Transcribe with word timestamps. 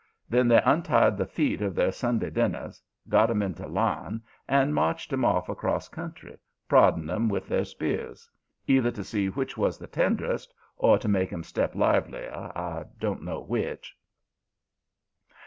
Then 0.27 0.47
they 0.47 0.59
untied 0.65 1.15
the 1.15 1.27
feet 1.27 1.61
of 1.61 1.75
their 1.75 1.91
Sunday 1.91 2.31
dinners, 2.31 2.81
got 3.07 3.29
'em 3.29 3.43
into 3.43 3.67
line, 3.67 4.23
and 4.47 4.73
marched 4.73 5.13
'em 5.13 5.23
off 5.23 5.47
across 5.47 5.87
country, 5.89 6.39
prodding 6.67 7.07
'em 7.07 7.29
with 7.29 7.47
their 7.47 7.63
spears, 7.65 8.27
either 8.65 8.89
to 8.89 9.03
see 9.03 9.29
which 9.29 9.57
was 9.57 9.77
the 9.77 9.85
tenderest 9.85 10.55
or 10.75 10.97
to 10.97 11.07
make 11.07 11.31
'em 11.31 11.43
step 11.43 11.75
livelier, 11.75 12.31
I 12.55 12.85
don't 12.99 13.21
know 13.21 13.41
which. 13.41 13.95